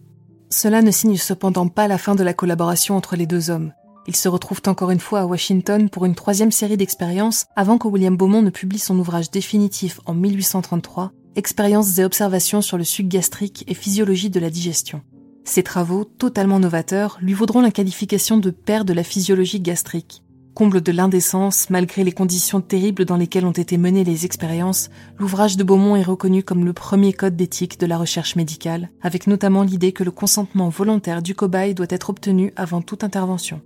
Cela 0.48 0.80
ne 0.80 0.90
signe 0.90 1.16
cependant 1.16 1.68
pas 1.68 1.88
la 1.88 1.98
fin 1.98 2.14
de 2.14 2.24
la 2.24 2.32
collaboration 2.32 2.96
entre 2.96 3.16
les 3.16 3.26
deux 3.26 3.50
hommes. 3.50 3.72
Ils 4.10 4.16
se 4.16 4.28
retrouvent 4.28 4.62
encore 4.66 4.90
une 4.90 4.98
fois 4.98 5.20
à 5.20 5.24
Washington 5.24 5.88
pour 5.88 6.04
une 6.04 6.16
troisième 6.16 6.50
série 6.50 6.76
d'expériences 6.76 7.46
avant 7.54 7.78
que 7.78 7.86
William 7.86 8.16
Beaumont 8.16 8.42
ne 8.42 8.50
publie 8.50 8.80
son 8.80 8.98
ouvrage 8.98 9.30
définitif 9.30 10.00
en 10.04 10.14
1833, 10.14 11.12
Expériences 11.36 11.96
et 11.96 12.02
observations 12.02 12.60
sur 12.60 12.76
le 12.76 12.82
suc 12.82 13.06
gastrique 13.06 13.62
et 13.68 13.74
physiologie 13.74 14.28
de 14.28 14.40
la 14.40 14.50
digestion. 14.50 15.02
Ces 15.44 15.62
travaux, 15.62 16.02
totalement 16.02 16.58
novateurs, 16.58 17.18
lui 17.22 17.34
vaudront 17.34 17.60
la 17.60 17.70
qualification 17.70 18.36
de 18.36 18.50
père 18.50 18.84
de 18.84 18.92
la 18.92 19.04
physiologie 19.04 19.60
gastrique. 19.60 20.24
Comble 20.54 20.80
de 20.80 20.90
l'indécence, 20.90 21.70
malgré 21.70 22.02
les 22.02 22.10
conditions 22.10 22.60
terribles 22.60 23.04
dans 23.04 23.16
lesquelles 23.16 23.46
ont 23.46 23.52
été 23.52 23.78
menées 23.78 24.02
les 24.02 24.24
expériences, 24.24 24.90
l'ouvrage 25.18 25.56
de 25.56 25.62
Beaumont 25.62 25.94
est 25.94 26.02
reconnu 26.02 26.42
comme 26.42 26.64
le 26.64 26.72
premier 26.72 27.12
code 27.12 27.36
d'éthique 27.36 27.78
de 27.78 27.86
la 27.86 27.96
recherche 27.96 28.34
médicale, 28.34 28.90
avec 29.02 29.28
notamment 29.28 29.62
l'idée 29.62 29.92
que 29.92 30.02
le 30.02 30.10
consentement 30.10 30.68
volontaire 30.68 31.22
du 31.22 31.36
cobaye 31.36 31.74
doit 31.74 31.86
être 31.90 32.10
obtenu 32.10 32.52
avant 32.56 32.82
toute 32.82 33.04
intervention. 33.04 33.60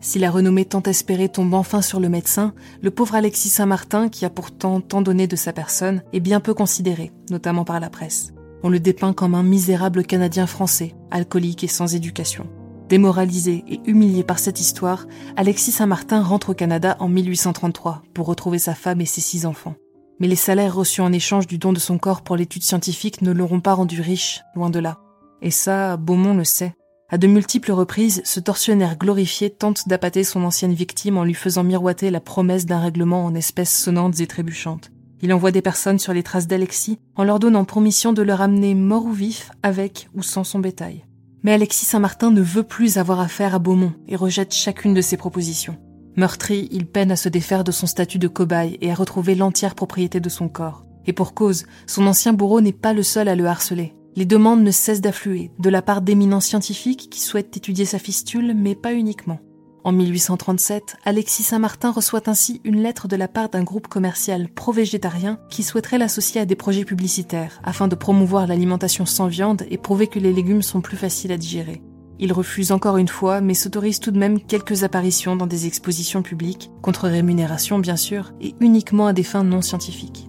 Si 0.00 0.18
la 0.18 0.30
renommée 0.30 0.64
tant 0.64 0.82
espérée 0.82 1.28
tombe 1.28 1.54
enfin 1.54 1.82
sur 1.82 1.98
le 1.98 2.08
médecin, 2.08 2.54
le 2.82 2.90
pauvre 2.90 3.16
Alexis 3.16 3.48
Saint-Martin, 3.48 4.08
qui 4.08 4.24
a 4.24 4.30
pourtant 4.30 4.80
tant 4.80 5.02
donné 5.02 5.26
de 5.26 5.34
sa 5.34 5.52
personne, 5.52 6.02
est 6.12 6.20
bien 6.20 6.38
peu 6.38 6.54
considéré, 6.54 7.10
notamment 7.30 7.64
par 7.64 7.80
la 7.80 7.90
presse. 7.90 8.32
On 8.62 8.68
le 8.68 8.78
dépeint 8.78 9.12
comme 9.12 9.34
un 9.34 9.42
misérable 9.42 10.04
Canadien 10.04 10.46
français, 10.46 10.94
alcoolique 11.10 11.64
et 11.64 11.68
sans 11.68 11.94
éducation. 11.94 12.46
Démoralisé 12.88 13.64
et 13.68 13.80
humilié 13.86 14.22
par 14.22 14.38
cette 14.38 14.60
histoire, 14.60 15.06
Alexis 15.36 15.72
Saint-Martin 15.72 16.22
rentre 16.22 16.50
au 16.50 16.54
Canada 16.54 16.96
en 17.00 17.08
1833 17.08 18.02
pour 18.14 18.26
retrouver 18.26 18.58
sa 18.58 18.74
femme 18.74 19.00
et 19.00 19.06
ses 19.06 19.20
six 19.20 19.46
enfants. 19.46 19.74
Mais 20.20 20.28
les 20.28 20.36
salaires 20.36 20.74
reçus 20.74 21.00
en 21.00 21.12
échange 21.12 21.46
du 21.46 21.58
don 21.58 21.72
de 21.72 21.78
son 21.78 21.98
corps 21.98 22.22
pour 22.22 22.36
l'étude 22.36 22.62
scientifique 22.62 23.20
ne 23.20 23.30
l'auront 23.30 23.60
pas 23.60 23.74
rendu 23.74 24.00
riche, 24.00 24.42
loin 24.54 24.70
de 24.70 24.78
là. 24.78 24.98
Et 25.42 25.50
ça, 25.50 25.96
Beaumont 25.96 26.34
le 26.34 26.44
sait. 26.44 26.74
À 27.10 27.16
de 27.16 27.26
multiples 27.26 27.72
reprises, 27.72 28.20
ce 28.26 28.38
tortionnaire 28.38 28.98
glorifié 28.98 29.48
tente 29.48 29.88
d'appâter 29.88 30.24
son 30.24 30.44
ancienne 30.44 30.74
victime 30.74 31.16
en 31.16 31.24
lui 31.24 31.32
faisant 31.32 31.64
miroiter 31.64 32.10
la 32.10 32.20
promesse 32.20 32.66
d'un 32.66 32.80
règlement 32.80 33.24
en 33.24 33.34
espèces 33.34 33.74
sonnantes 33.74 34.20
et 34.20 34.26
trébuchantes. 34.26 34.90
Il 35.22 35.32
envoie 35.32 35.50
des 35.50 35.62
personnes 35.62 35.98
sur 35.98 36.12
les 36.12 36.22
traces 36.22 36.46
d'Alexis 36.46 36.98
en 37.16 37.24
leur 37.24 37.38
donnant 37.38 37.64
promission 37.64 38.12
de 38.12 38.20
le 38.20 38.34
ramener 38.34 38.74
mort 38.74 39.06
ou 39.06 39.12
vif 39.12 39.50
avec 39.62 40.10
ou 40.14 40.22
sans 40.22 40.44
son 40.44 40.58
bétail. 40.58 41.06
Mais 41.42 41.54
Alexis 41.54 41.86
Saint-Martin 41.86 42.30
ne 42.30 42.42
veut 42.42 42.62
plus 42.62 42.98
avoir 42.98 43.20
affaire 43.20 43.54
à 43.54 43.58
Beaumont 43.58 43.94
et 44.06 44.14
rejette 44.14 44.52
chacune 44.52 44.92
de 44.92 45.00
ses 45.00 45.16
propositions. 45.16 45.78
Meurtri, 46.16 46.68
il 46.72 46.84
peine 46.84 47.10
à 47.10 47.16
se 47.16 47.30
défaire 47.30 47.64
de 47.64 47.72
son 47.72 47.86
statut 47.86 48.18
de 48.18 48.28
cobaye 48.28 48.76
et 48.82 48.90
à 48.90 48.94
retrouver 48.94 49.34
l'entière 49.34 49.74
propriété 49.74 50.20
de 50.20 50.28
son 50.28 50.50
corps. 50.50 50.84
Et 51.06 51.14
pour 51.14 51.32
cause, 51.32 51.64
son 51.86 52.06
ancien 52.06 52.34
bourreau 52.34 52.60
n'est 52.60 52.72
pas 52.72 52.92
le 52.92 53.02
seul 53.02 53.28
à 53.28 53.34
le 53.34 53.46
harceler. 53.46 53.94
Les 54.16 54.24
demandes 54.24 54.62
ne 54.62 54.70
cessent 54.70 55.00
d'affluer 55.00 55.50
de 55.58 55.70
la 55.70 55.82
part 55.82 56.02
d'éminents 56.02 56.40
scientifiques 56.40 57.08
qui 57.10 57.20
souhaitent 57.20 57.56
étudier 57.56 57.84
sa 57.84 57.98
fistule, 57.98 58.54
mais 58.54 58.74
pas 58.74 58.92
uniquement. 58.92 59.38
En 59.84 59.92
1837, 59.92 60.96
Alexis 61.04 61.44
Saint-Martin 61.44 61.92
reçoit 61.92 62.28
ainsi 62.28 62.60
une 62.64 62.82
lettre 62.82 63.08
de 63.08 63.16
la 63.16 63.28
part 63.28 63.48
d'un 63.48 63.62
groupe 63.62 63.88
commercial 63.88 64.48
pro-végétarien 64.48 65.38
qui 65.50 65.62
souhaiterait 65.62 65.98
l'associer 65.98 66.40
à 66.40 66.44
des 66.44 66.56
projets 66.56 66.84
publicitaires 66.84 67.60
afin 67.64 67.88
de 67.88 67.94
promouvoir 67.94 68.46
l'alimentation 68.46 69.06
sans 69.06 69.28
viande 69.28 69.64
et 69.70 69.78
prouver 69.78 70.08
que 70.08 70.18
les 70.18 70.32
légumes 70.32 70.62
sont 70.62 70.80
plus 70.80 70.96
faciles 70.96 71.32
à 71.32 71.38
digérer. 71.38 71.80
Il 72.18 72.32
refuse 72.32 72.72
encore 72.72 72.96
une 72.96 73.08
fois, 73.08 73.40
mais 73.40 73.54
s'autorise 73.54 74.00
tout 74.00 74.10
de 74.10 74.18
même 74.18 74.40
quelques 74.40 74.82
apparitions 74.82 75.36
dans 75.36 75.46
des 75.46 75.66
expositions 75.66 76.22
publiques, 76.22 76.70
contre 76.82 77.08
rémunération 77.08 77.78
bien 77.78 77.96
sûr, 77.96 78.32
et 78.40 78.56
uniquement 78.60 79.06
à 79.06 79.12
des 79.12 79.22
fins 79.22 79.44
non 79.44 79.62
scientifiques. 79.62 80.28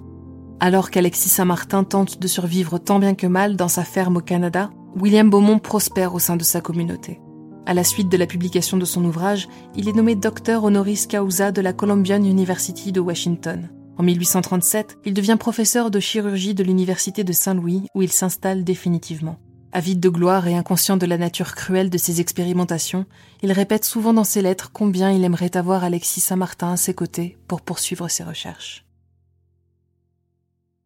Alors 0.62 0.92
qu'Alexis 0.92 1.30
Saint-Martin 1.30 1.86
tente 1.86 2.20
de 2.20 2.28
survivre 2.28 2.80
tant 2.80 3.00
bien 3.00 3.16
que 3.16 3.28
mal 3.28 3.56
dans 3.56 3.70
sa 3.70 3.86
ferme 3.86 4.18
au 4.18 4.22
Canada, 4.22 4.72
William 5.00 5.30
Beaumont 5.30 5.60
prospère 5.60 6.14
au 6.14 6.20
sein 6.20 6.36
de 6.36 6.44
sa 6.44 6.60
communauté. 6.60 7.22
À 7.66 7.74
la 7.74 7.86
suite 7.86 8.10
de 8.10 8.18
la 8.18 8.26
publication 8.26 8.76
de 8.76 8.84
son 8.84 9.06
ouvrage, 9.06 9.48
il 9.78 9.88
est 9.88 9.94
nommé 9.94 10.16
docteur 10.16 10.66
honoris 10.66 11.08
causa 11.08 11.54
de 11.54 11.62
la 11.62 11.72
Columbian 11.72 12.24
University 12.24 12.92
de 12.92 13.00
Washington. 13.00 13.70
En 13.98 14.04
1837, 14.04 14.98
il 15.06 15.14
devient 15.14 15.38
professeur 15.40 15.92
de 15.92 16.00
chirurgie 16.02 16.56
de 16.56 16.64
l'Université 16.64 17.24
de 17.24 17.32
Saint-Louis 17.32 17.84
où 17.96 18.02
il 18.02 18.12
s'installe 18.12 18.66
définitivement. 18.66 19.38
Avide 19.72 20.02
de 20.02 20.10
gloire 20.10 20.48
et 20.48 20.56
inconscient 20.56 20.98
de 20.98 21.06
la 21.06 21.18
nature 21.18 21.56
cruelle 21.56 21.90
de 21.90 21.98
ses 21.98 22.20
expérimentations, 22.20 23.06
il 23.44 23.54
répète 23.54 23.86
souvent 23.86 24.14
dans 24.14 24.24
ses 24.26 24.42
lettres 24.42 24.72
combien 24.74 25.12
il 25.12 25.24
aimerait 25.24 25.56
avoir 25.56 25.86
Alexis 25.86 26.22
Saint-Martin 26.22 26.74
à 26.74 26.78
ses 26.78 26.96
côtés 26.96 27.38
pour 27.48 27.62
poursuivre 27.62 28.10
ses 28.10 28.24
recherches. 28.24 28.89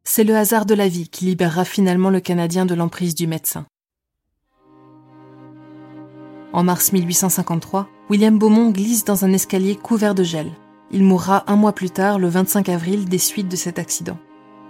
C'est 0.06 0.26
le 0.26 0.36
hasard 0.36 0.66
de 0.66 0.76
la 0.76 0.90
vie 0.90 1.08
qui 1.08 1.26
libérera 1.26 1.64
finalement 1.64 2.10
le 2.10 2.20
Canadien 2.20 2.66
de 2.66 2.76
l'emprise 2.76 3.16
du 3.16 3.26
médecin. 3.26 3.66
En 6.52 6.64
mars 6.64 6.92
1853, 6.92 7.88
William 8.10 8.38
Beaumont 8.38 8.70
glisse 8.70 9.06
dans 9.06 9.26
un 9.26 9.32
escalier 9.32 9.76
couvert 9.76 10.14
de 10.14 10.24
gel. 10.24 10.52
Il 10.92 11.04
mourra 11.04 11.46
un 11.48 11.56
mois 11.56 11.74
plus 11.74 11.90
tard, 11.90 12.20
le 12.20 12.28
25 12.28 12.70
avril, 12.70 13.06
des 13.06 13.18
suites 13.18 13.48
de 13.48 13.56
cet 13.56 13.80
accident. 13.80 14.18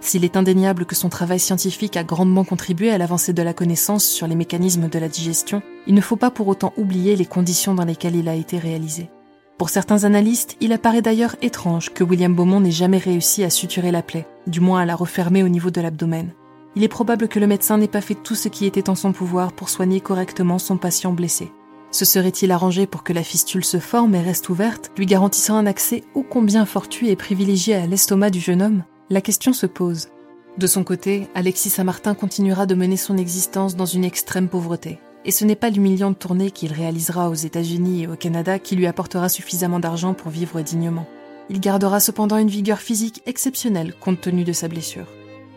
S'il 0.00 0.24
est 0.24 0.36
indéniable 0.36 0.86
que 0.86 0.94
son 0.94 1.08
travail 1.08 1.40
scientifique 1.40 1.96
a 1.96 2.04
grandement 2.04 2.44
contribué 2.44 2.90
à 2.90 2.98
l'avancée 2.98 3.32
de 3.32 3.42
la 3.42 3.54
connaissance 3.54 4.04
sur 4.04 4.26
les 4.26 4.36
mécanismes 4.36 4.88
de 4.88 4.98
la 4.98 5.08
digestion, 5.08 5.62
il 5.86 5.94
ne 5.94 6.00
faut 6.00 6.16
pas 6.16 6.30
pour 6.30 6.46
autant 6.46 6.72
oublier 6.76 7.16
les 7.16 7.26
conditions 7.26 7.74
dans 7.74 7.84
lesquelles 7.84 8.16
il 8.16 8.28
a 8.28 8.34
été 8.34 8.58
réalisé. 8.58 9.10
Pour 9.56 9.70
certains 9.70 10.02
analystes, 10.02 10.56
il 10.60 10.72
apparaît 10.72 11.02
d'ailleurs 11.02 11.36
étrange 11.40 11.90
que 11.90 12.02
William 12.02 12.34
Beaumont 12.34 12.60
n'ait 12.60 12.72
jamais 12.72 12.98
réussi 12.98 13.44
à 13.44 13.50
suturer 13.50 13.92
la 13.92 14.02
plaie, 14.02 14.26
du 14.48 14.60
moins 14.60 14.80
à 14.80 14.84
la 14.84 14.96
refermer 14.96 15.44
au 15.44 15.48
niveau 15.48 15.70
de 15.70 15.80
l'abdomen. 15.80 16.32
Il 16.74 16.82
est 16.82 16.88
probable 16.88 17.28
que 17.28 17.38
le 17.38 17.46
médecin 17.46 17.78
n'ait 17.78 17.86
pas 17.86 18.00
fait 18.00 18.16
tout 18.16 18.34
ce 18.34 18.48
qui 18.48 18.66
était 18.66 18.90
en 18.90 18.96
son 18.96 19.12
pouvoir 19.12 19.52
pour 19.52 19.68
soigner 19.68 20.00
correctement 20.00 20.58
son 20.58 20.76
patient 20.76 21.12
blessé. 21.12 21.52
Se 21.92 22.04
serait-il 22.04 22.50
arrangé 22.50 22.88
pour 22.88 23.04
que 23.04 23.12
la 23.12 23.22
fistule 23.22 23.64
se 23.64 23.78
forme 23.78 24.16
et 24.16 24.22
reste 24.22 24.48
ouverte, 24.48 24.90
lui 24.98 25.06
garantissant 25.06 25.56
un 25.56 25.66
accès 25.66 26.02
ô 26.16 26.24
combien 26.24 26.66
fortuit 26.66 27.10
et 27.10 27.16
privilégié 27.16 27.76
à 27.76 27.86
l'estomac 27.86 28.30
du 28.30 28.40
jeune 28.40 28.60
homme? 28.60 28.82
La 29.08 29.20
question 29.20 29.52
se 29.52 29.66
pose. 29.66 30.08
De 30.58 30.66
son 30.66 30.82
côté, 30.82 31.28
Alexis 31.36 31.70
Saint-Martin 31.70 32.14
continuera 32.14 32.66
de 32.66 32.74
mener 32.74 32.96
son 32.96 33.16
existence 33.16 33.76
dans 33.76 33.86
une 33.86 34.04
extrême 34.04 34.48
pauvreté. 34.48 34.98
Et 35.24 35.30
ce 35.30 35.44
n'est 35.44 35.56
pas 35.56 35.70
l'humiliante 35.70 36.18
tournée 36.18 36.50
qu'il 36.50 36.72
réalisera 36.72 37.30
aux 37.30 37.34
États-Unis 37.34 38.02
et 38.02 38.06
au 38.06 38.16
Canada 38.16 38.58
qui 38.58 38.76
lui 38.76 38.86
apportera 38.86 39.28
suffisamment 39.28 39.80
d'argent 39.80 40.12
pour 40.12 40.30
vivre 40.30 40.60
dignement. 40.60 41.06
Il 41.50 41.60
gardera 41.60 42.00
cependant 42.00 42.36
une 42.36 42.48
vigueur 42.48 42.78
physique 42.78 43.22
exceptionnelle 43.26 43.94
compte 43.98 44.20
tenu 44.20 44.44
de 44.44 44.52
sa 44.52 44.68
blessure. 44.68 45.06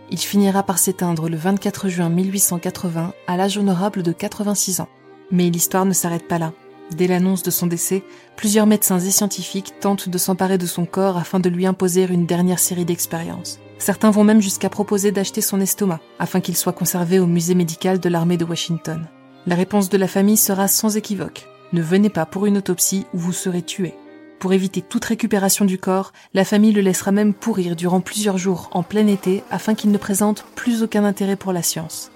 Il 0.09 0.19
finira 0.19 0.63
par 0.63 0.77
s'éteindre 0.77 1.27
le 1.27 1.35
24 1.35 1.89
juin 1.89 2.09
1880 2.09 3.13
à 3.27 3.37
l'âge 3.37 3.57
honorable 3.57 4.03
de 4.03 4.13
86 4.13 4.79
ans. 4.79 4.87
Mais 5.31 5.49
l'histoire 5.49 5.85
ne 5.85 5.93
s'arrête 5.93 6.27
pas 6.27 6.39
là. 6.39 6.53
Dès 6.95 7.07
l'annonce 7.07 7.43
de 7.43 7.51
son 7.51 7.67
décès, 7.67 8.03
plusieurs 8.37 8.65
médecins 8.65 8.99
et 8.99 9.11
scientifiques 9.11 9.73
tentent 9.81 10.07
de 10.07 10.17
s'emparer 10.17 10.57
de 10.57 10.65
son 10.65 10.85
corps 10.85 11.17
afin 11.17 11.41
de 11.41 11.49
lui 11.49 11.65
imposer 11.65 12.05
une 12.05 12.25
dernière 12.25 12.59
série 12.59 12.85
d'expériences. 12.85 13.59
Certains 13.79 14.11
vont 14.11 14.23
même 14.23 14.41
jusqu'à 14.41 14.69
proposer 14.69 15.11
d'acheter 15.11 15.41
son 15.41 15.59
estomac 15.59 15.99
afin 16.19 16.39
qu'il 16.39 16.55
soit 16.55 16.71
conservé 16.71 17.19
au 17.19 17.27
musée 17.27 17.55
médical 17.55 17.99
de 17.99 18.09
l'armée 18.09 18.37
de 18.37 18.45
Washington. 18.45 19.07
La 19.47 19.55
réponse 19.55 19.87
de 19.87 19.97
la 19.97 20.09
famille 20.09 20.35
sera 20.35 20.67
sans 20.67 20.97
équivoque. 20.97 21.47
Ne 21.71 21.81
venez 21.81 22.09
pas 22.09 22.25
pour 22.25 22.47
une 22.47 22.57
autopsie 22.57 23.05
ou 23.13 23.17
vous 23.17 23.31
serez 23.31 23.61
tué. 23.61 23.93
Pour 24.39 24.51
éviter 24.51 24.81
toute 24.81 25.05
récupération 25.05 25.63
du 25.63 25.77
corps, 25.77 26.11
la 26.33 26.43
famille 26.43 26.73
le 26.73 26.81
laissera 26.81 27.13
même 27.13 27.33
pourrir 27.33 27.77
durant 27.77 28.01
plusieurs 28.01 28.37
jours 28.37 28.69
en 28.73 28.83
plein 28.83 29.07
été 29.07 29.45
afin 29.49 29.73
qu'il 29.73 29.91
ne 29.91 29.97
présente 29.97 30.43
plus 30.55 30.83
aucun 30.83 31.05
intérêt 31.05 31.37
pour 31.37 31.53
la 31.53 31.63
science. 31.63 32.11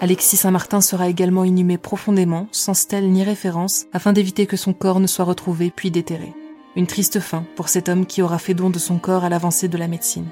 Alexis 0.00 0.38
Saint-Martin 0.38 0.80
sera 0.80 1.08
également 1.08 1.44
inhumé 1.44 1.76
profondément, 1.76 2.48
sans 2.50 2.72
stèle 2.72 3.10
ni 3.10 3.22
référence, 3.22 3.84
afin 3.92 4.14
d'éviter 4.14 4.46
que 4.46 4.56
son 4.56 4.72
corps 4.72 4.98
ne 4.98 5.06
soit 5.06 5.26
retrouvé 5.26 5.70
puis 5.74 5.90
déterré. 5.90 6.32
Une 6.74 6.86
triste 6.86 7.20
fin 7.20 7.44
pour 7.54 7.68
cet 7.68 7.90
homme 7.90 8.06
qui 8.06 8.22
aura 8.22 8.38
fait 8.38 8.54
don 8.54 8.70
de 8.70 8.78
son 8.78 8.98
corps 8.98 9.24
à 9.24 9.28
l'avancée 9.28 9.68
de 9.68 9.76
la 9.76 9.88
médecine. 9.88 10.28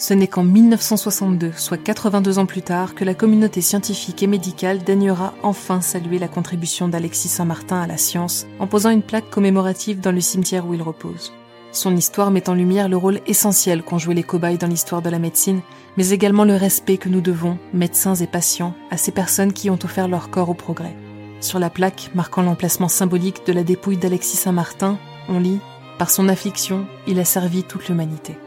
Ce 0.00 0.14
n'est 0.14 0.28
qu'en 0.28 0.44
1962, 0.44 1.52
soit 1.58 1.76
82 1.76 2.38
ans 2.38 2.46
plus 2.46 2.62
tard, 2.62 2.94
que 2.94 3.04
la 3.04 3.12
communauté 3.12 3.60
scientifique 3.60 4.22
et 4.22 4.26
médicale 4.26 4.82
daignera 4.82 5.34
enfin 5.42 5.82
saluer 5.82 6.18
la 6.18 6.26
contribution 6.26 6.88
d'Alexis 6.88 7.28
Saint-Martin 7.28 7.82
à 7.82 7.86
la 7.86 7.98
science 7.98 8.46
en 8.60 8.66
posant 8.66 8.88
une 8.88 9.02
plaque 9.02 9.28
commémorative 9.28 10.00
dans 10.00 10.10
le 10.10 10.22
cimetière 10.22 10.66
où 10.66 10.72
il 10.72 10.80
repose. 10.80 11.34
Son 11.70 11.94
histoire 11.94 12.30
met 12.30 12.48
en 12.48 12.54
lumière 12.54 12.88
le 12.88 12.96
rôle 12.96 13.20
essentiel 13.26 13.82
qu'ont 13.82 13.98
joué 13.98 14.14
les 14.14 14.22
cobayes 14.22 14.56
dans 14.56 14.68
l'histoire 14.68 15.02
de 15.02 15.10
la 15.10 15.18
médecine, 15.18 15.60
mais 15.98 16.08
également 16.08 16.44
le 16.44 16.56
respect 16.56 16.96
que 16.96 17.10
nous 17.10 17.20
devons, 17.20 17.58
médecins 17.74 18.14
et 18.14 18.26
patients, 18.26 18.72
à 18.90 18.96
ces 18.96 19.12
personnes 19.12 19.52
qui 19.52 19.68
ont 19.68 19.78
offert 19.84 20.08
leur 20.08 20.30
corps 20.30 20.48
au 20.48 20.54
progrès. 20.54 20.96
Sur 21.42 21.58
la 21.58 21.68
plaque 21.68 22.10
marquant 22.14 22.40
l'emplacement 22.40 22.88
symbolique 22.88 23.44
de 23.46 23.52
la 23.52 23.64
dépouille 23.64 23.98
d'Alexis 23.98 24.38
Saint-Martin, 24.38 24.96
on 25.28 25.38
lit 25.38 25.58
Par 25.98 26.08
son 26.08 26.30
affliction, 26.30 26.86
il 27.06 27.18
a 27.18 27.26
servi 27.26 27.64
toute 27.64 27.86
l'humanité. 27.90 28.38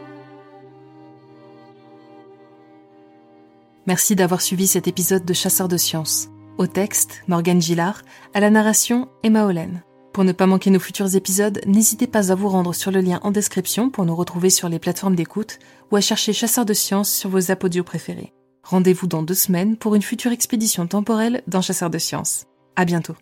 Merci 3.86 4.16
d'avoir 4.16 4.40
suivi 4.40 4.66
cet 4.66 4.88
épisode 4.88 5.26
de 5.26 5.34
Chasseurs 5.34 5.68
de 5.68 5.76
sciences. 5.76 6.28
Au 6.56 6.66
texte, 6.66 7.22
Morgane 7.28 7.60
Gillard, 7.60 8.02
à 8.32 8.40
la 8.40 8.48
narration, 8.48 9.08
Emma 9.22 9.44
Hollen. 9.44 9.82
Pour 10.14 10.24
ne 10.24 10.32
pas 10.32 10.46
manquer 10.46 10.70
nos 10.70 10.78
futurs 10.78 11.16
épisodes, 11.16 11.60
n'hésitez 11.66 12.06
pas 12.06 12.32
à 12.32 12.34
vous 12.34 12.48
rendre 12.48 12.74
sur 12.74 12.90
le 12.90 13.00
lien 13.00 13.20
en 13.22 13.30
description 13.30 13.90
pour 13.90 14.06
nous 14.06 14.14
retrouver 14.14 14.48
sur 14.48 14.68
les 14.68 14.78
plateformes 14.78 15.16
d'écoute 15.16 15.58
ou 15.90 15.96
à 15.96 16.00
chercher 16.00 16.32
Chasseurs 16.32 16.64
de 16.64 16.72
Sciences 16.72 17.10
sur 17.10 17.28
vos 17.28 17.50
apodios 17.50 17.84
préférés. 17.84 18.32
Rendez-vous 18.62 19.06
dans 19.06 19.22
deux 19.22 19.34
semaines 19.34 19.76
pour 19.76 19.94
une 19.94 20.02
future 20.02 20.32
expédition 20.32 20.86
temporelle 20.86 21.42
dans 21.46 21.60
Chasseurs 21.60 21.90
de 21.90 21.98
Sciences. 21.98 22.46
À 22.76 22.86
bientôt. 22.86 23.16